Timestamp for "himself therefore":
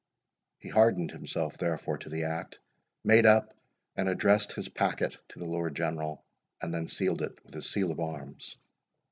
1.11-1.99